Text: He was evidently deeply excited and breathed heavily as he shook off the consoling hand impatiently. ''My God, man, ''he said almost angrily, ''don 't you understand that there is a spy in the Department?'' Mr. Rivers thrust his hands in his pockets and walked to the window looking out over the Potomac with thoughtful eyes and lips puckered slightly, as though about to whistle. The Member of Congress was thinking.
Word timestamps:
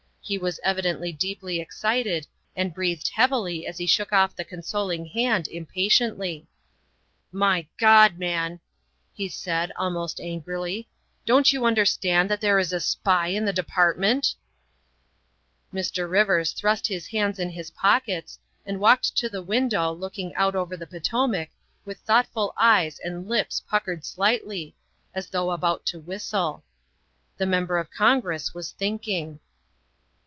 He 0.23 0.37
was 0.37 0.59
evidently 0.63 1.11
deeply 1.11 1.59
excited 1.59 2.25
and 2.55 2.73
breathed 2.75 3.09
heavily 3.09 3.65
as 3.67 3.77
he 3.79 3.85
shook 3.87 4.13
off 4.13 4.33
the 4.35 4.45
consoling 4.45 5.07
hand 5.07 5.47
impatiently. 5.49 6.47
''My 7.49 7.67
God, 7.77 8.17
man, 8.19 8.61
''he 9.15 9.27
said 9.27 9.73
almost 9.75 10.21
angrily, 10.21 10.87
''don 11.25 11.43
't 11.43 11.51
you 11.51 11.65
understand 11.65 12.29
that 12.29 12.39
there 12.39 12.59
is 12.59 12.71
a 12.71 12.79
spy 12.79 13.27
in 13.29 13.43
the 13.45 13.51
Department?'' 13.51 14.35
Mr. 15.73 16.09
Rivers 16.09 16.53
thrust 16.53 16.87
his 16.87 17.07
hands 17.07 17.37
in 17.39 17.49
his 17.49 17.69
pockets 17.71 18.39
and 18.65 18.79
walked 18.79 19.17
to 19.17 19.27
the 19.27 19.41
window 19.43 19.91
looking 19.91 20.33
out 20.35 20.55
over 20.55 20.77
the 20.77 20.87
Potomac 20.87 21.49
with 21.83 21.97
thoughtful 21.97 22.53
eyes 22.57 22.99
and 23.03 23.27
lips 23.27 23.63
puckered 23.67 24.05
slightly, 24.05 24.75
as 25.15 25.27
though 25.31 25.49
about 25.51 25.85
to 25.87 25.99
whistle. 25.99 26.63
The 27.37 27.47
Member 27.47 27.77
of 27.79 27.91
Congress 27.91 28.53
was 28.53 28.71
thinking. 28.71 29.39